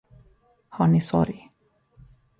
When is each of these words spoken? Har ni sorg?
Har 0.69 0.87
ni 0.87 1.01
sorg? 1.01 1.47